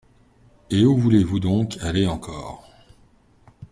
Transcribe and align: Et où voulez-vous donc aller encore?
Et 0.71 0.83
où 0.83 0.97
voulez-vous 0.97 1.39
donc 1.39 1.77
aller 1.83 2.07
encore? 2.07 2.71